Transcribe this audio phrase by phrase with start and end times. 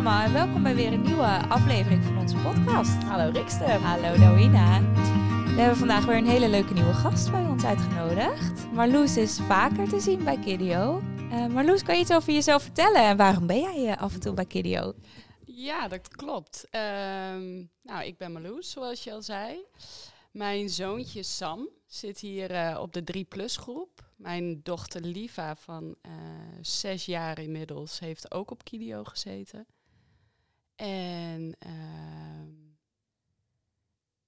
[0.00, 3.02] allemaal en welkom bij weer een nieuwe aflevering van onze podcast.
[3.02, 3.80] Hallo Rikster.
[3.80, 4.80] Hallo Dawina.
[5.44, 8.72] We hebben vandaag weer een hele leuke nieuwe gast bij ons uitgenodigd.
[8.72, 11.02] Marloes is vaker te zien bij Kidio.
[11.32, 14.20] Uh, Marloes, kan je iets over jezelf vertellen en waarom ben jij uh, af en
[14.20, 14.94] toe bij Kidio?
[15.44, 16.66] Ja, dat klopt.
[16.70, 19.64] Ehm, nou, ik ben Marloes, zoals je al zei.
[20.30, 24.10] Mijn zoontje Sam zit hier uh, op de 3-plus groep.
[24.16, 26.12] Mijn dochter Liva van uh,
[26.60, 29.66] zes jaar inmiddels heeft ook op Kidio gezeten.
[30.80, 31.70] En uh,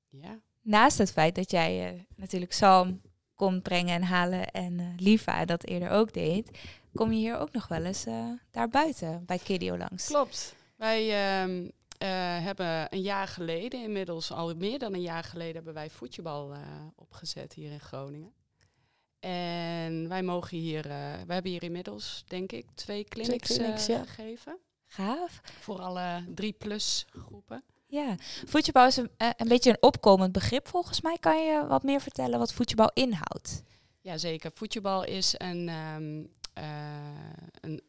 [0.09, 0.41] ja.
[0.61, 3.01] Naast het feit dat jij uh, natuurlijk Sam
[3.35, 6.59] komt brengen en halen en Liva dat eerder ook deed,
[6.95, 8.05] kom je hier ook nog wel eens
[8.51, 10.07] daar buiten bij Kidio langs.
[10.07, 10.55] Klopt.
[10.77, 11.69] Wij ehm,
[12.43, 16.53] hebben een jaar geleden, inmiddels al meer dan een jaar geleden, hebben wij voetbal
[16.97, 18.33] opgezet hier in Groningen.
[19.25, 23.87] En wij mogen hier, uh, we hebben hier inmiddels, denk ik, twee clinics, twee clinics
[23.87, 24.05] ja.
[24.05, 24.59] gegeven.
[24.93, 25.41] Gaaf.
[25.61, 27.65] Voor alle drie plus groepen.
[27.87, 28.15] Ja,
[28.47, 31.17] voetbal is een, uh, een beetje een opkomend begrip volgens mij.
[31.21, 33.63] Kan je wat meer vertellen wat voetbal inhoudt?
[34.01, 36.31] Jazeker, voetbal is een, um,
[37.61, 37.83] een,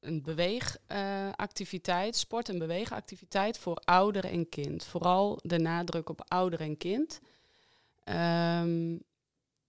[0.00, 4.84] een beweegactiviteit, sport- en beweegactiviteit voor ouder en kind.
[4.84, 7.20] Vooral de nadruk op ouder en kind.
[8.04, 9.02] Um,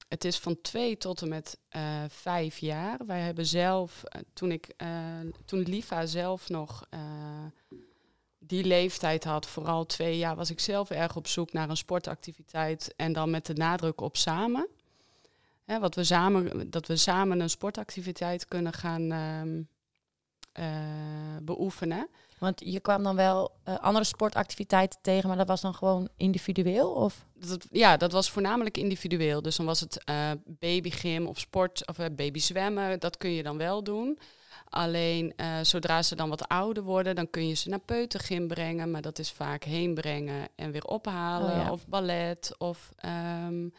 [0.07, 3.05] het is van twee tot en met uh, vijf jaar.
[3.05, 6.87] Wij hebben zelf, uh, toen, ik, uh, toen Liva zelf nog
[8.39, 12.93] die leeftijd had, vooral twee jaar, was ik zelf erg op zoek naar een sportactiviteit
[12.95, 14.67] en dan met de nadruk op samen.
[15.65, 19.67] Hè, wat we samen dat we samen een sportactiviteit kunnen gaan um,
[21.45, 22.09] beoefenen.
[22.37, 26.91] Want je kwam dan wel uh, andere sportactiviteiten tegen, maar dat was dan gewoon individueel?
[26.91, 27.25] Of?
[27.33, 29.41] Dat, ja, dat was voornamelijk individueel.
[29.41, 32.99] Dus dan was het uh, babygym of sport of uh, babyzwemmen.
[32.99, 34.19] Dat kun je dan wel doen.
[34.69, 38.91] Alleen zodra ze dan wat ouder worden, dan kun je ze naar peutergym brengen.
[38.91, 41.51] Maar dat is vaak heen brengen en weer ophalen.
[41.51, 41.71] Oh, ja.
[41.71, 42.55] Of ballet.
[42.57, 42.93] Of
[43.47, 43.73] um,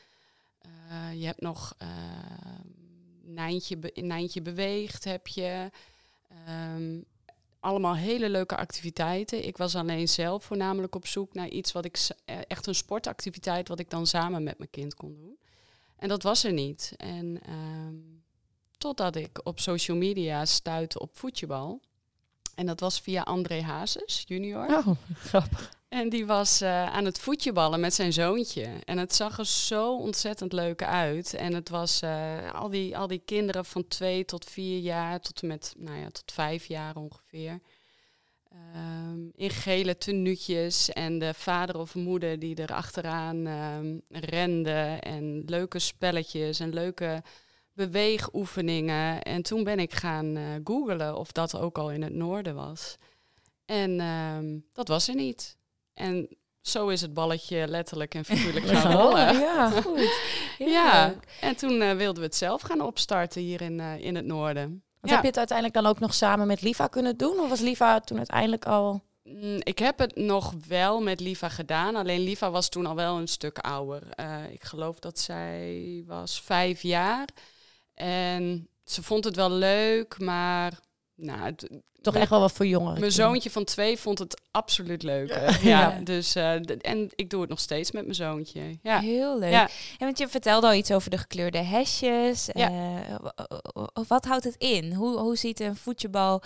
[1.15, 1.77] je hebt nog
[3.23, 5.71] Nijntje, be Nijntje beweegt heb je.
[6.75, 7.05] Um,
[7.69, 9.47] allemaal hele leuke activiteiten.
[9.47, 12.09] Ik was alleen zelf voornamelijk op zoek naar iets wat ik
[12.49, 15.39] echt een sportactiviteit wat ik dan samen met mijn kind kon doen.
[15.97, 16.93] En dat was er niet.
[16.97, 18.23] En um,
[18.79, 21.81] totdat ik op social media stuitte op voetbal.
[22.55, 24.67] En dat was via André Hazes, junior.
[24.67, 24.89] Oh,
[25.31, 25.78] grappig.
[25.89, 28.67] En die was uh, aan het voetjeballen met zijn zoontje.
[28.85, 31.35] En het zag er zo ontzettend leuk uit.
[31.35, 35.43] En het was uh, al, die, al die kinderen van twee tot vier jaar, tot
[35.43, 37.61] met nou ja, tot vijf jaar ongeveer.
[38.75, 44.99] Um, in gele tenuutjes en de vader of moeder die er achteraan um, rende.
[45.01, 47.23] En leuke spelletjes en leuke
[47.73, 49.23] beweegoefeningen.
[49.23, 52.97] En toen ben ik gaan uh, googlen of dat ook al in het noorden was.
[53.65, 55.58] En um, dat was er niet.
[55.99, 56.29] En
[56.61, 59.39] zo is het balletje letterlijk en figuurlijk gaan rollen.
[59.39, 60.21] Ja, goed.
[60.59, 64.25] ja, en toen uh, wilden we het zelf gaan opstarten hier in, uh, in het
[64.25, 64.69] noorden.
[64.69, 65.15] Want ja.
[65.15, 67.39] heb je het uiteindelijk dan ook nog samen met Liva kunnen doen?
[67.39, 69.03] Of was Liva toen uiteindelijk al...
[69.23, 71.97] Mm, ik heb het nog wel met Liva gedaan.
[71.97, 74.03] Alleen Liva was toen al wel een stuk ouder.
[74.21, 77.29] Uh, ik geloof dat zij was vijf jaar.
[77.95, 80.79] En ze vond het wel leuk, maar
[81.21, 81.69] nou, het,
[82.01, 83.01] toch echt wel wat voor jongeren.
[83.01, 85.29] Mijn zoontje van twee vond het absoluut leuk.
[85.29, 88.79] Ja, ja, dus uh, en ik doe het nog steeds met mijn zoontje.
[88.83, 89.01] Ja.
[89.01, 89.51] Heel leuk.
[89.51, 89.69] Ja.
[89.99, 92.49] En want je vertelde al iets over de gekleurde hesjes.
[92.53, 92.71] Ja.
[92.71, 93.15] Uh,
[94.09, 94.93] wat houdt het in?
[94.93, 96.43] Hoe, hoe ziet een voetbal?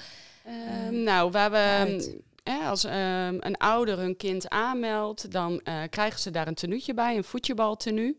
[0.47, 2.93] Uh, nou, waar we eh, als um,
[3.41, 8.17] een ouder hun kind aanmeldt, dan krijgen ze daar een tenuutje bij, een voetbaltenu.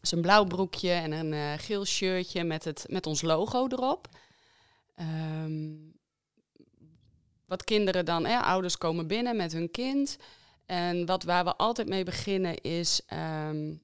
[0.00, 4.08] Dus een blauw broekje en een geel shirtje met, het, met ons logo erop.
[5.00, 5.92] Um,
[7.46, 10.16] wat kinderen dan, hè, ouders komen binnen met hun kind.
[10.66, 13.00] En wat waar we altijd mee beginnen is
[13.48, 13.82] um,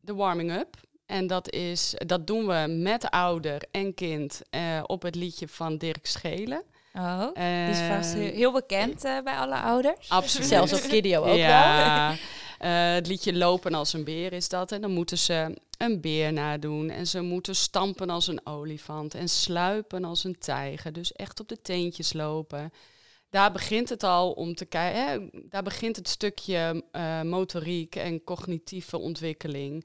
[0.00, 0.76] de warming-up.
[1.06, 5.76] En dat, is, dat doen we met ouder en kind uh, op het liedje van
[5.76, 6.62] Dirk Schelen.
[6.94, 10.08] Oh, uh, die is vast heel bekend uh, bij alle ouders.
[10.08, 10.48] Absoluut.
[10.48, 12.08] Zelfs op video ook ja.
[12.08, 12.16] wel.
[12.64, 14.72] Uh, het liedje Lopen als een beer is dat.
[14.72, 16.90] En dan moeten ze een beer nadoen.
[16.90, 19.14] En ze moeten stampen als een olifant.
[19.14, 20.92] En sluipen als een tijger.
[20.92, 22.72] Dus echt op de teentjes lopen.
[23.30, 25.30] Daar begint het al om te kijken.
[25.48, 29.84] Daar begint het stukje uh, motoriek en cognitieve ontwikkeling.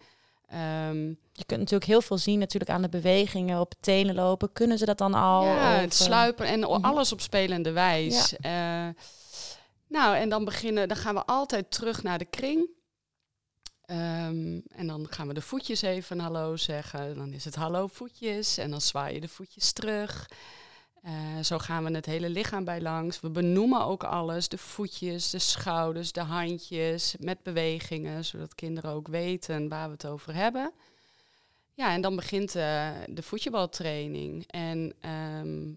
[0.89, 4.53] Um, je kunt natuurlijk heel veel zien natuurlijk aan de bewegingen, op tenen lopen.
[4.53, 5.45] Kunnen ze dat dan al?
[5.45, 6.83] Ja, het sluipen en -hmm.
[6.83, 8.33] alles op spelende wijs.
[8.39, 8.87] Ja.
[8.87, 8.93] Uh,
[9.87, 12.75] nou, en dan beginnen, dan gaan we altijd terug naar de kring.
[13.89, 17.15] Um, en dan gaan we de voetjes even hallo zeggen.
[17.15, 18.57] Dan is het hallo voetjes.
[18.57, 20.29] En dan zwaai je de voetjes terug.
[21.01, 23.19] Eh, zo gaan we het hele lichaam bij langs.
[23.19, 24.49] We benoemen ook alles.
[24.49, 27.15] De voetjes, de schouders, de handjes.
[27.19, 28.25] Met bewegingen.
[28.25, 30.71] Zodat kinderen ook weten waar we het over hebben.
[31.73, 34.43] Ja, en dan begint uh, de voetbaltraining.
[34.47, 35.73] En ehm,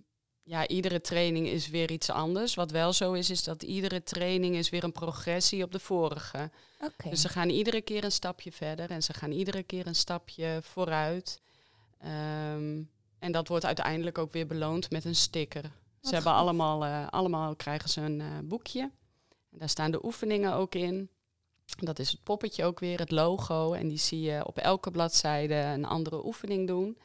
[0.50, 2.54] ja, iedere training is weer iets anders.
[2.54, 6.50] Wat wel zo is, is dat iedere training is weer een progressie op de vorige.
[6.80, 7.10] Oké.
[7.10, 10.58] Dus ze gaan iedere keer een stapje verder en ze gaan iedere keer een stapje
[10.62, 11.40] vooruit.
[11.98, 12.82] Ehm,
[13.18, 15.62] en dat wordt uiteindelijk ook weer beloond met een sticker.
[16.02, 16.40] ze hebben goed.
[16.40, 18.90] allemaal, eh, allemaal krijgen ze een eh, boekje.
[19.50, 21.08] En daar staan de oefeningen ook in.
[21.78, 23.72] Dat is het poppetje ook weer, het logo.
[23.72, 26.98] En die zie je op elke bladzijde een andere oefening doen.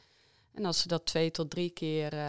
[0.56, 2.20] En als ze dat twee tot drie keer uh,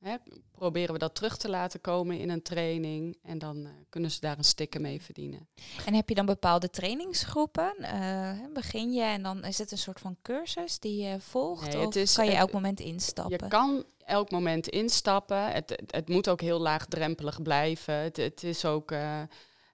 [0.00, 0.16] hè,
[0.52, 3.18] proberen we dat terug te laten komen in een training.
[3.22, 5.48] En dan uh, kunnen ze daar een sticker mee verdienen.
[5.86, 7.74] En heb je dan bepaalde trainingsgroepen?
[7.80, 11.72] Uh, begin je en dan is het een soort van cursus die je volgt?
[11.72, 13.38] Nee, of is, kan je elk moment instappen?
[13.40, 15.52] Je kan elk moment instappen.
[15.52, 17.94] Het, het, het moet ook heel laagdrempelig blijven.
[17.94, 18.90] Het, het is ook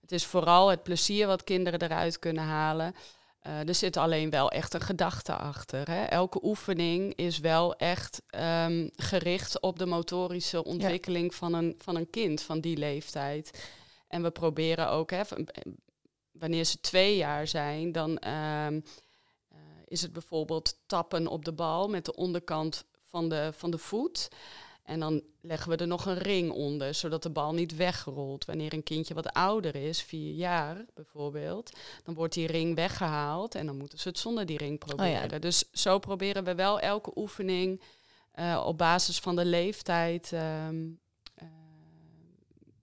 [0.00, 2.94] het is vooral het plezier wat kinderen eruit kunnen halen.
[3.46, 5.90] Uh, er zit alleen wel echt een gedachte achter.
[5.90, 6.04] Hè?
[6.04, 11.36] Elke oefening is wel echt um, gericht op de motorische ontwikkeling ja.
[11.36, 13.68] van, een, van een kind van die leeftijd.
[14.08, 15.22] En we proberen ook, hè,
[16.32, 18.74] wanneer ze twee jaar zijn, dan um,
[19.52, 23.78] uh, is het bijvoorbeeld tappen op de bal met de onderkant van de, van de
[23.78, 24.28] voet.
[24.84, 28.44] En dan leggen we er nog een ring onder, zodat de bal niet wegrolt.
[28.44, 31.70] Wanneer een kindje wat ouder is, vier jaar bijvoorbeeld,
[32.04, 35.24] dan wordt die ring weggehaald en dan moeten ze het zonder die ring proberen.
[35.24, 35.38] Oh ja.
[35.38, 37.82] Dus zo proberen we wel elke oefening
[38.34, 41.00] uh, op basis van de leeftijd um,
[41.42, 41.48] uh,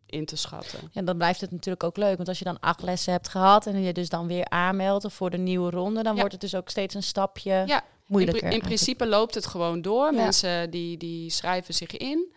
[0.06, 0.80] in te schatten.
[0.92, 3.66] Ja, dan blijft het natuurlijk ook leuk, want als je dan acht lessen hebt gehad
[3.66, 6.20] en je dus dan weer aanmeldt voor de nieuwe ronde, dan ja.
[6.20, 7.82] wordt het dus ook steeds een stapje.
[8.12, 8.44] Moeilijker.
[8.44, 10.06] In, in principe loopt het gewoon door.
[10.06, 10.12] Ja.
[10.12, 12.34] Mensen die, die schrijven zich in.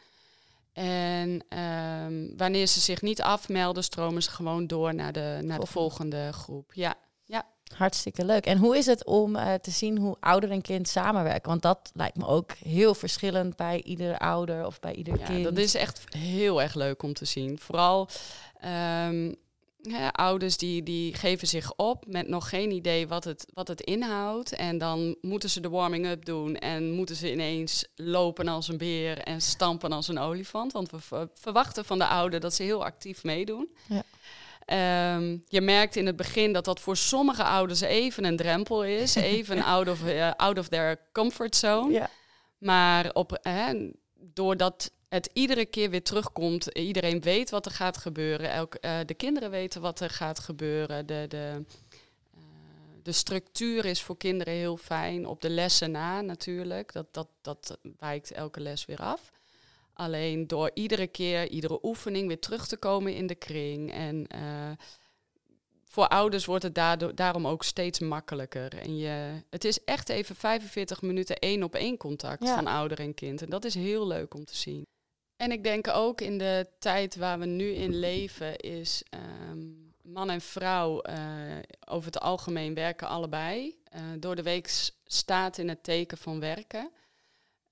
[0.72, 5.66] En um, wanneer ze zich niet afmelden, stromen ze gewoon door naar de, naar de
[5.66, 6.72] volgende groep.
[6.74, 6.94] Ja.
[7.24, 7.46] ja.
[7.76, 8.46] Hartstikke leuk.
[8.46, 11.48] En hoe is het om uh, te zien hoe ouder en kind samenwerken?
[11.48, 15.44] Want dat lijkt me ook heel verschillend bij ieder ouder of bij ieder ja, kind.
[15.44, 17.58] Dat is echt heel erg leuk om te zien.
[17.58, 18.08] Vooral
[19.06, 19.36] um,
[20.12, 24.52] ouders die, die geven zich op met nog geen idee wat het, wat het inhoudt.
[24.52, 29.18] En dan moeten ze de warming-up doen en moeten ze ineens lopen als een beer
[29.18, 30.72] en stampen als een olifant.
[30.72, 33.68] Want we verwachten van de ouder dat ze heel actief meedoen.
[33.88, 34.02] Ja.
[34.66, 39.14] Um, je merkt in het begin dat dat voor sommige ouders even een drempel is.
[39.34, 41.92] Even out, of, uh, out of their comfort zone.
[41.92, 42.10] Ja.
[42.58, 46.66] Maar op, hè, doordat het iedere keer weer terugkomt.
[46.66, 48.50] Iedereen weet wat er gaat gebeuren.
[48.50, 51.06] Elk, uh, de kinderen weten wat er gaat gebeuren.
[51.06, 51.64] De, de,
[52.36, 52.42] uh,
[53.02, 55.26] de structuur is voor kinderen heel fijn.
[55.26, 56.92] Op de lessen na natuurlijk.
[56.92, 59.30] Dat, dat, dat wijkt elke les weer af.
[59.92, 63.92] Alleen door iedere keer, iedere oefening weer terug te komen in de kring.
[63.92, 64.70] En uh,
[65.84, 68.78] voor ouders wordt het daardoor, daarom ook steeds makkelijker.
[68.78, 72.54] En je, het is echt even 45 minuten één op één contact ja.
[72.54, 73.42] van ouder en kind.
[73.42, 74.86] En dat is heel leuk om te zien.
[75.36, 79.02] En ik denk ook in de tijd waar we nu in leven is
[79.50, 81.14] um, man en vrouw uh,
[81.84, 83.76] over het algemeen werken allebei.
[83.94, 86.90] Uh, door de week staat in het teken van werken.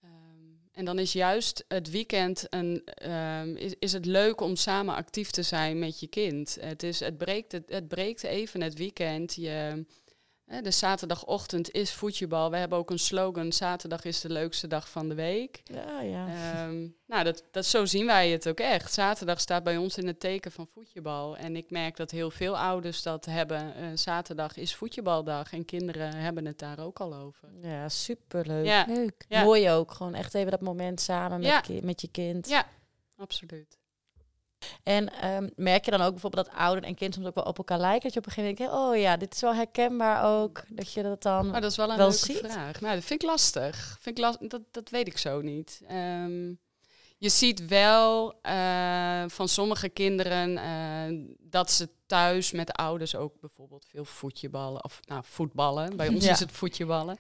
[0.04, 4.94] Um, en dan is juist het weekend een, um, is, is het leuk om samen
[4.94, 6.56] actief te zijn met je kind.
[6.60, 9.34] Het, is, het, breekt, het breekt even het weekend.
[9.34, 9.84] Je,
[10.60, 12.50] de zaterdagochtend is voetbal.
[12.50, 15.62] We hebben ook een slogan: Zaterdag is de leukste dag van de week.
[15.64, 16.66] Ja, ja.
[16.66, 18.92] Um, nou, dat, dat, zo zien wij het ook echt.
[18.92, 21.36] Zaterdag staat bij ons in het teken van voetbal.
[21.36, 23.74] En ik merk dat heel veel ouders dat hebben.
[23.80, 27.48] Uh, zaterdag is voetbaldag en kinderen hebben het daar ook al over.
[27.62, 28.64] Ja, superleuk.
[28.64, 28.84] Ja.
[28.88, 29.24] Leuk.
[29.28, 29.42] Ja.
[29.44, 29.90] Mooi ook.
[29.90, 31.80] Gewoon echt even dat moment samen met, ja.
[31.82, 32.48] met je kind.
[32.48, 32.66] Ja,
[33.16, 33.80] absoluut.
[34.82, 37.58] En um, merk je dan ook bijvoorbeeld dat ouder en kind soms ook wel op
[37.58, 38.02] elkaar lijken?
[38.02, 40.62] Dat je op een gegeven moment denkt, oh ja, dit is wel herkenbaar ook.
[40.68, 42.38] Dat je dat dan maar dat is wel een wel leuke ziet.
[42.38, 42.80] vraag.
[42.80, 43.96] Nou, dat vind ik lastig.
[44.00, 45.82] Vind ik dat, dat weet ik zo niet.
[45.90, 46.58] Um,
[47.18, 53.86] je ziet wel uh, van sommige kinderen uh, dat ze thuis met ouders ook bijvoorbeeld
[53.90, 54.84] veel voetjeballen.
[54.84, 55.96] Of nou, voetballen.
[55.96, 56.30] Bij ons Ja.
[56.32, 57.18] is het voetjeballen.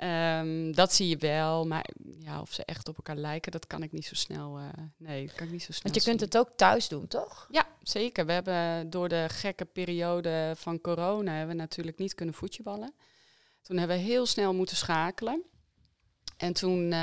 [0.00, 3.82] Um, dat zie je wel, maar ja, of ze echt op elkaar lijken, dat kan
[3.82, 4.58] ik niet zo snel.
[4.58, 5.92] Uh, nee, dat kan ik niet zo snel.
[5.92, 7.48] Want je kunt het ook thuis doen, toch?
[7.50, 8.26] Ja, zeker.
[8.26, 12.94] We hebben door de gekke periode van corona hebben we natuurlijk niet kunnen voetballen.
[13.62, 15.42] Toen hebben we heel snel moeten schakelen.
[16.36, 16.98] En toen uh,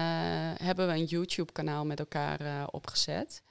[0.56, 3.42] hebben we een YouTube-kanaal met elkaar uh, opgezet.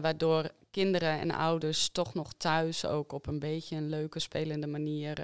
[0.00, 5.22] Waardoor kinderen en ouders toch nog thuis ook op een beetje een leuke spelende manier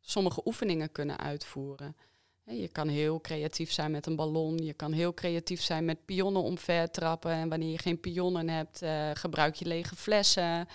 [0.00, 1.96] sommige oefeningen kunnen uitvoeren.
[2.44, 4.58] Je kan heel creatief zijn met een ballon.
[4.58, 7.30] Je kan heel creatief zijn met pionnen omver trappen.
[7.30, 10.68] En wanneer je geen pionnen hebt, eh, gebruik je lege flessen.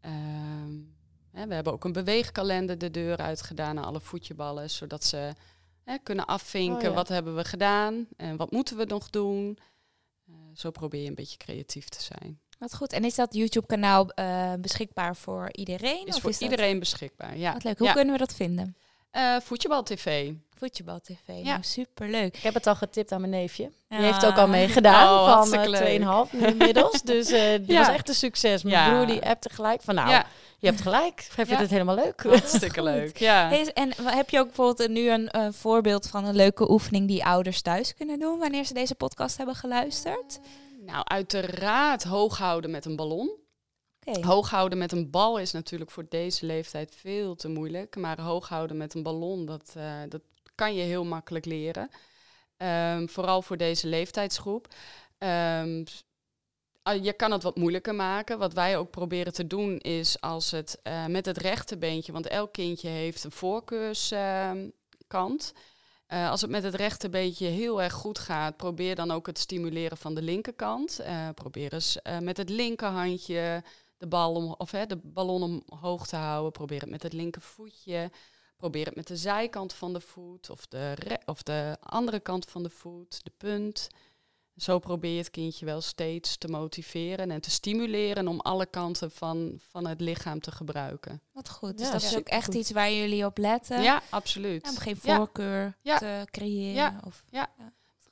[0.00, 0.74] Ehm,
[1.30, 4.70] we hebben ook een beweegkalender de deur uitgedaan naar alle voetjeballen.
[4.70, 5.32] Zodat ze
[6.02, 6.92] kunnen afvinken Oh ja.
[6.92, 9.58] wat hebben we gedaan en wat moeten we nog doen.
[10.28, 12.40] Eh, zo probeer je een beetje creatief te zijn.
[12.58, 12.92] Wat goed.
[12.92, 16.06] En is dat YouTube-kanaal eh, beschikbaar voor iedereen?
[16.06, 17.36] Is of voor is dat- iedereen beschikbaar.
[17.36, 17.52] Ja.
[17.52, 17.78] Wat leuk.
[17.78, 17.92] Hoe Ja.
[17.92, 18.76] kunnen we dat vinden?
[19.10, 20.32] Eh, Voetjebal TV.
[20.58, 21.26] Voetjebal TV.
[21.26, 21.42] Ja.
[21.42, 22.36] Nou, superleuk.
[22.36, 23.70] Ik heb het al getipt aan mijn neefje.
[23.88, 26.26] Die heeft ook al meegedaan Oh, van hartstikke eh, leuk.
[26.28, 27.02] 2,5 nu inmiddels.
[27.12, 27.78] Dus eh die Ja.
[27.78, 28.62] was echt een succes.
[28.62, 28.90] Mijn Ja.
[28.90, 30.26] broer die appte gelijk van nou, ja,
[30.58, 31.14] je hebt gelijk.
[31.26, 31.56] Hij vindt Ja.
[31.60, 32.22] het helemaal leuk.
[32.22, 33.16] hartstikke leuk.
[33.18, 33.48] Ja.
[33.48, 37.24] Hey, en heb je ook bijvoorbeeld nu een eh, voorbeeld van een leuke oefening die
[37.24, 40.40] ouders thuis kunnen doen wanneer ze deze podcast hebben geluisterd?
[40.86, 43.30] Nou, uiteraard hoog houden met een ballon.
[44.16, 44.26] Oké.
[44.26, 47.96] Hoog houden met een bal is natuurlijk voor deze leeftijd veel te moeilijk.
[47.96, 50.20] Maar hoog houden met een ballon, dat, eh, dat
[50.54, 51.90] kan je heel makkelijk leren.
[52.56, 54.68] Ehm, vooral voor deze leeftijdsgroep.
[55.18, 55.84] Ehm,
[56.82, 58.38] ah, je kan het wat moeilijker maken.
[58.38, 62.52] Wat wij ook proberen te doen is als het eh, met het rechterbeentje, want elk
[62.52, 65.52] kindje heeft een voorkeurskant.
[66.06, 69.96] Eh, als het met het rechterbeentje heel erg goed gaat, probeer dan ook het stimuleren
[69.96, 71.00] van de linkerkant.
[71.34, 73.62] Probeer eens met het linkerhandje
[74.00, 76.52] de, bal om, of, hè, de ballon omhoog te houden.
[76.52, 78.10] Probeer het met het linkervoetje.
[78.56, 82.44] Probeer het met de zijkant van de voet of de, re- of de andere kant
[82.50, 83.88] van de voet, de punt.
[84.56, 89.10] Zo probeer je het kindje wel steeds te motiveren en te stimuleren om alle kanten
[89.10, 91.22] van, van het lichaam te gebruiken.
[91.32, 91.78] Wat goed.
[91.78, 93.82] Dus Ja, dat is ook echt iets waar jullie op letten.
[93.82, 94.68] Ja, absoluut.
[94.68, 95.16] Om geen Ja.
[95.16, 95.98] voorkeur Ja.
[95.98, 96.74] te creëren.
[96.74, 97.00] Ja.
[97.06, 97.48] Of, Ja.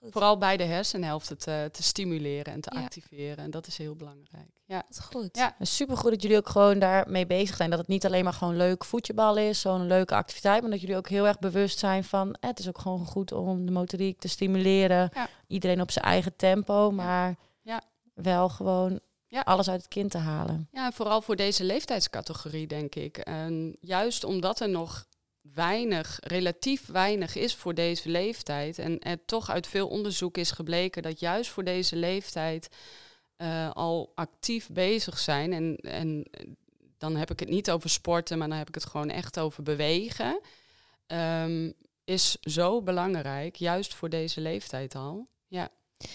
[0.00, 0.12] Goed.
[0.12, 2.82] Vooral bij de hersenhelften te, te stimuleren en te Ja.
[2.82, 3.36] activeren.
[3.44, 4.50] En dat is heel belangrijk.
[4.66, 4.82] Ja.
[4.88, 5.36] Wat goed.
[5.36, 5.56] Ja.
[5.60, 7.70] Super goed dat jullie ook gewoon daarmee bezig zijn.
[7.70, 10.96] Dat het niet alleen maar gewoon leuk voetjebal is, zo'n leuke activiteit, maar dat jullie
[10.96, 14.18] ook heel erg bewust zijn van eh, het is ook gewoon goed om de motoriek
[14.20, 15.10] te stimuleren.
[15.14, 15.28] Ja.
[15.46, 17.82] Iedereen op zijn eigen tempo, maar Ja.
[18.14, 19.40] wel gewoon Ja.
[19.40, 20.68] alles uit het kind te halen.
[20.72, 23.16] Ja, en vooral voor deze leeftijdscategorie, denk ik.
[23.18, 25.06] En juist omdat er nog
[25.54, 28.78] weinig, relatief weinig is voor deze leeftijd.
[28.78, 32.68] En er toch uit veel onderzoek is gebleken dat juist voor deze leeftijd
[33.36, 35.52] eh, al actief bezig zijn.
[35.52, 36.26] En, en
[36.98, 39.62] dan heb ik het niet over sporten, maar dan heb ik het gewoon echt over
[39.62, 40.40] bewegen.
[41.06, 41.70] ehm,
[42.04, 45.28] is zo belangrijk, juist voor deze leeftijd al.
[45.46, 45.68] Ja,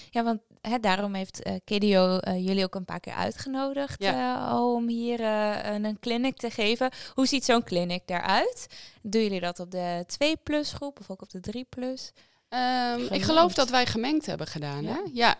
[0.09, 4.87] Ja, want hè, daarom heeft Kidio eh, jullie ook een paar keer uitgenodigd eh, om
[4.87, 6.91] hier een, een clinic te geven.
[7.13, 8.67] Hoe ziet zo'n clinic eruit?
[9.01, 12.11] Doen jullie dat op de 2 plus groep of ook op de 3 plus?
[12.49, 14.83] Ehm, ik geloof dat wij gemengd hebben gedaan.
[14.83, 14.93] Ja.
[14.93, 15.01] Hè?
[15.13, 15.37] Ja.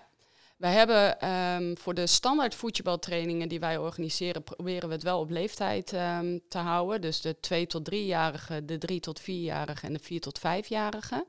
[0.57, 5.29] Wij hebben ehm, voor de standaard voetbaltrainingen die wij organiseren, proberen we het wel op
[5.29, 7.01] leeftijd ehm, te houden.
[7.01, 11.25] Dus de 2 tot 3-jarigen, de 3 tot 4-jarigen en de 4 tot 5-jarigen.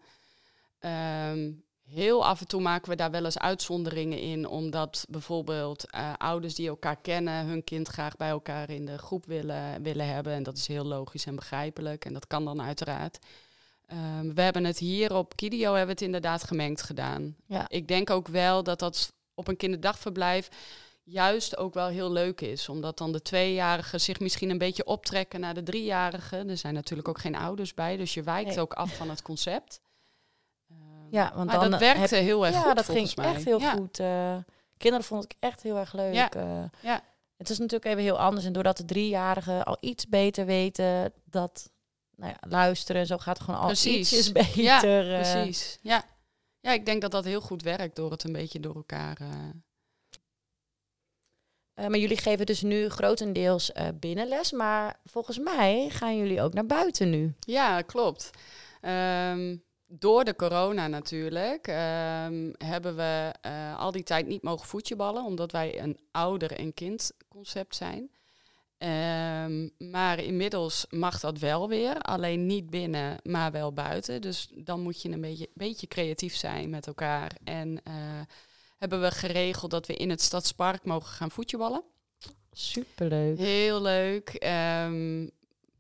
[0.79, 1.51] Ehm,
[1.95, 6.55] heel af en toe maken we daar wel eens uitzonderingen in, omdat bijvoorbeeld eh, ouders
[6.55, 10.33] die elkaar kennen hun kind graag bij elkaar in de groep willen, willen hebben.
[10.33, 13.19] En dat is heel logisch en begrijpelijk en dat kan dan uiteraard.
[13.87, 17.37] Ehm, we hebben het hier op Kidio hebben we het inderdaad gemengd gedaan.
[17.47, 17.65] Ja.
[17.69, 20.49] Ik denk ook wel dat dat op een kinderdagverblijf
[21.05, 22.69] juist ook wel heel leuk is.
[22.69, 26.49] Omdat dan de tweejarigen zich misschien een beetje optrekken naar de driejarigen.
[26.49, 28.61] Er zijn natuurlijk ook geen ouders bij, dus je wijkt Nee.
[28.61, 29.81] ook af van het concept.
[31.11, 33.35] Ja, want maar dan dat heb- werkte heel erg ja, goed dat volgens ging mij.
[33.37, 33.73] echt heel Ja.
[33.73, 33.99] goed.
[33.99, 34.37] eh,
[34.77, 36.15] kinderen vonden het echt heel erg leuk.
[36.15, 36.31] Ja.
[36.31, 36.65] eh.
[36.81, 37.01] Ja.
[37.37, 38.45] Het is natuurlijk even heel anders.
[38.47, 41.71] En doordat de driejarigen al iets beter weten dat
[42.17, 43.97] nou ja, luisteren en zo gaat het gewoon al Precies.
[44.13, 44.63] ietsjes beter.
[44.63, 45.21] Ja, eh.
[45.33, 45.79] Precies.
[45.83, 46.05] Ja.
[46.61, 49.17] ja, ik denk dat dat heel goed werkt door het een beetje door elkaar.
[49.21, 49.29] eh,
[51.75, 54.53] Eh, maar jullie geven dus nu grotendeels eh, binnenles.
[54.53, 57.35] Maar volgens mij gaan jullie ook naar buiten nu.
[57.41, 58.31] Ja, klopt.
[58.81, 59.57] Ehm,
[59.87, 65.53] door de corona natuurlijk ehm, hebben we eh, al die tijd niet mogen voetjeballen, omdat
[65.53, 68.11] wij een ouder- en kindconcept zijn.
[68.79, 74.21] Ehm, maar inmiddels mag dat wel weer, alleen niet binnen, maar wel buiten.
[74.21, 77.37] Dus dan moet je een beetje, beetje creatief zijn met elkaar.
[77.45, 77.95] En eh,
[78.79, 81.83] hebben we geregeld dat we in het Stadspark mogen gaan voetjeballen.
[82.53, 83.39] Superleuk.
[83.39, 84.29] Heel leuk.
[84.29, 85.29] Ehm,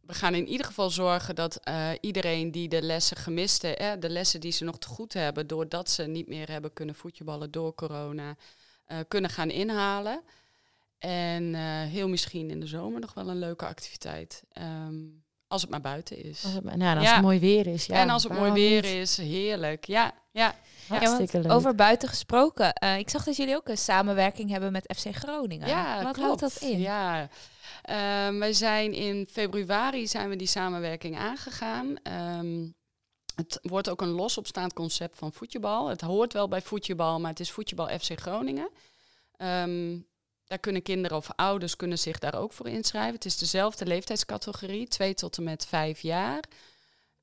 [0.06, 4.40] we gaan in ieder geval zorgen dat eh, iedereen die de lessen gemiste, de lessen
[4.40, 8.36] die ze nog te goed hebben, doordat ze niet meer hebben kunnen voetballen door corona,
[8.84, 10.22] eh, kunnen gaan inhalen.
[10.98, 14.42] En eh, heel misschien in de zomer nog wel een leuke activiteit.
[14.52, 14.96] Ehm,
[15.54, 16.44] als het maar buiten is.
[16.44, 17.12] Als het, nou, als Ja.
[17.14, 17.86] het mooi weer is.
[17.86, 18.90] Ja, en als het mooi weer niet?
[18.92, 19.84] is, heerlijk.
[19.86, 20.54] Ja, ja.
[20.88, 21.52] Hartstikke leuk.
[21.52, 22.72] Over buiten gesproken.
[22.74, 25.68] eh, ik zag dat jullie ook een samenwerking hebben met FC Groningen.
[25.68, 26.18] Ja, Wat klopt.
[26.40, 26.80] houdt dat in?
[26.80, 27.28] Ja,
[27.82, 31.96] Ehm, wij zijn in februari zijn we die samenwerking aangegaan.
[32.02, 32.66] Ehm,
[33.36, 35.86] Het wordt ook een los opstaand concept van voetjebal.
[35.88, 38.68] Het hoort wel bij voetjebal, maar het is voetjebal FC Groningen.
[39.36, 39.98] Ehm,
[40.46, 43.14] daar kunnen kinderen of ouders kunnen zich daar ook voor inschrijven.
[43.14, 46.44] Het is dezelfde leeftijdscategorie, 2 tot en met 5 jaar.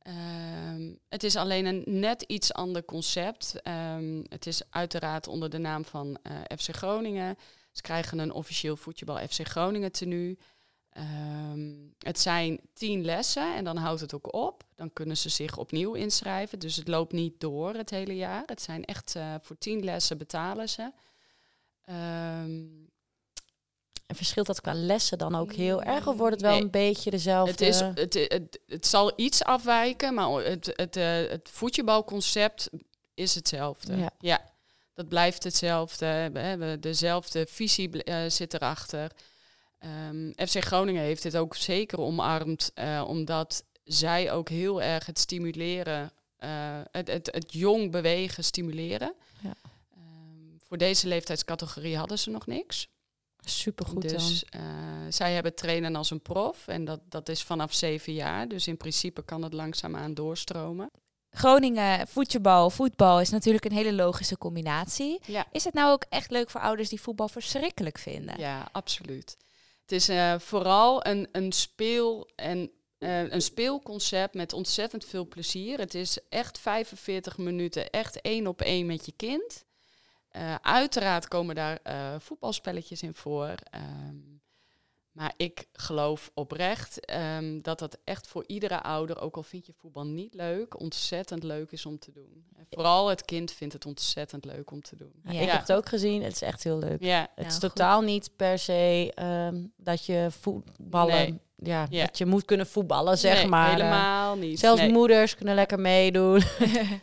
[0.02, 3.62] Ehm, het is alleen een net iets ander concept.
[3.62, 7.38] Ehm, het is uiteraard onder de naam van eh, FC Groningen.
[7.72, 10.38] Ze krijgen een officieel voetjebal FC Groningen tenue.
[10.98, 14.64] Um, het zijn tien lessen en dan houdt het ook op.
[14.76, 16.60] Dan kunnen ze zich opnieuw inschrijven.
[16.60, 18.44] Dus het loopt niet door het hele jaar.
[18.46, 20.92] Het zijn echt uh, voor tien lessen betalen ze.
[21.90, 22.90] Um,
[24.12, 26.08] en verschilt dat qua lessen dan ook heel erg?
[26.08, 26.62] Of wordt het wel nee.
[26.62, 27.52] een beetje dezelfde?
[27.52, 32.70] Het, is, het, het, het zal iets afwijken, maar het, het, uh, het voetjebalconcept
[33.14, 33.98] is hetzelfde.
[33.98, 34.12] Ja.
[34.20, 34.42] ja.
[34.94, 36.30] dat blijft hetzelfde.
[36.34, 39.12] We hebben dezelfde visie uh, zit erachter.
[40.10, 45.20] Um, FC Groningen heeft dit ook zeker omarmd, uh, omdat zij ook heel erg het
[45.20, 46.50] stimuleren, uh,
[46.92, 49.14] het, het, het jong bewegen stimuleren.
[49.42, 49.56] Ja.
[49.98, 52.90] Um, voor deze leeftijdscategorie hadden ze nog niks.
[53.44, 54.62] Supergoed dus, dan.
[54.62, 54.68] Uh,
[55.10, 58.48] zij hebben trainen als een prof en dat, dat is vanaf zeven jaar.
[58.48, 60.92] Dus in principe kan het langzaamaan doorstromen.
[61.30, 65.20] Groningen, voetbal, voetbal is natuurlijk een hele logische combinatie.
[65.26, 65.46] Ja.
[65.52, 68.40] Is het nou ook echt leuk voor ouders die voetbal verschrikkelijk vinden?
[68.40, 69.38] Ja, absoluut.
[69.82, 75.80] Het is uh, vooral een, een speel en uh, een speelconcept met ontzettend veel plezier.
[75.80, 79.66] Het is echt 45 minuten, echt één op één met je kind.
[80.38, 81.80] Uh, uiteraard komen daar
[82.20, 83.56] voetbalspelletjes in voor.
[83.76, 84.42] Um,
[85.12, 89.74] maar ik geloof oprecht um, dat dat echt voor iedere ouder, ook al vind je
[89.74, 92.46] voetbal niet leuk, ontzettend leuk is om te doen.
[92.56, 95.14] En vooral het kind vindt het ontzettend leuk om te doen.
[95.24, 97.04] Ja, ik heb het ook gezien, het is echt heel leuk.
[97.04, 97.28] Ja.
[97.36, 98.06] Het is totaal goed.
[98.06, 99.12] niet per se
[99.52, 101.40] um, dat je voetballen, Nee.
[101.64, 103.70] Ja, dat je moet kunnen voetballen, zeg Nee, maar.
[103.70, 104.60] Helemaal niet.
[104.60, 104.92] Zelfs Nee.
[104.92, 106.42] moeders kunnen lekker meedoen.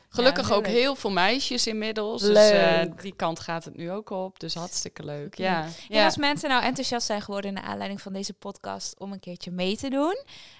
[0.08, 0.74] Gelukkig Ja, ook leuk.
[0.74, 2.22] heel veel meisjes inmiddels.
[2.22, 2.52] Dus Leuk.
[2.90, 4.40] eh, die kant gaat het nu ook op.
[4.40, 5.36] Dus hartstikke leuk.
[5.38, 5.66] Ja.
[5.88, 9.50] En als mensen nou enthousiast zijn geworden naar aanleiding van deze podcast om een keertje
[9.50, 10.16] mee te doen,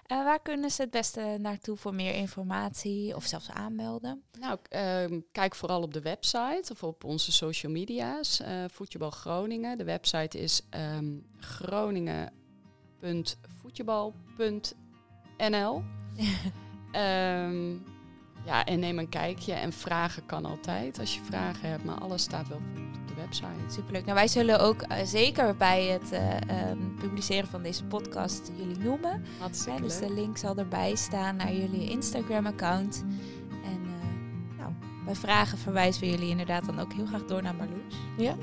[0.06, 4.22] eh, waar kunnen ze het beste naartoe voor meer informatie of zelfs aanmelden?
[4.40, 8.40] Nou, ehm, kijk vooral op de website of op onze social media's.
[8.40, 9.78] eh Voetjebal Groningen.
[9.78, 11.04] De website is ehm
[13.00, 15.82] groningen.voetjebal.nl.
[16.92, 17.70] Ehm,
[18.44, 19.52] ja, en neem een kijkje.
[19.52, 21.84] En vragen kan altijd als je vragen hebt.
[21.84, 23.46] Maar alles staat wel op de website.
[23.68, 24.02] Superleuk.
[24.02, 28.78] Nou, wij zullen ook eh, zeker bij het eh, ehm, publiceren van deze podcast jullie
[28.78, 29.24] noemen.
[29.38, 33.04] Hartstikke dus de link zal erbij staan naar jullie Instagram-account.
[33.64, 33.90] En eh,
[34.58, 34.72] nou,
[35.04, 37.94] bij vragen verwijzen we jullie inderdaad dan ook heel graag door naar Marloes.
[38.16, 38.36] Ja.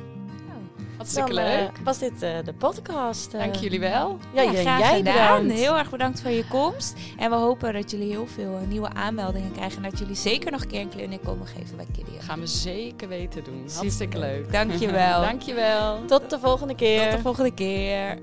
[0.98, 1.78] Hartstikke Dan, eh, leuk.
[1.84, 3.34] was dit eh, de podcast.
[3.34, 3.40] eh.
[3.40, 4.18] Dank jullie wel.
[4.34, 5.14] Ja, graag jij gedaan.
[5.44, 5.54] bedankt.
[5.62, 6.94] Heel erg bedankt voor je komst.
[7.18, 9.84] En we hopen dat jullie heel veel nieuwe aanmeldingen krijgen.
[9.84, 12.20] En dat jullie zeker nog een keer een clinic komen geven bij Kidio.
[12.20, 13.66] Gaan we zeker weten doen.
[13.76, 14.52] Hartstikke leuk.
[14.52, 15.22] Dankjewel.
[15.32, 16.06] Dankjewel.
[16.06, 17.04] Tot de volgende keer.
[17.08, 18.18] Tot de volgende keer.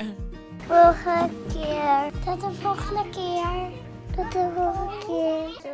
[0.67, 2.11] volgende keer.
[2.25, 3.71] Tot de volgende keer.
[4.17, 5.72] Tot de volgende keer.